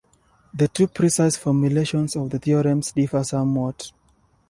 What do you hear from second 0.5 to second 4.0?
The two precise formulations of the theorems differ somewhat.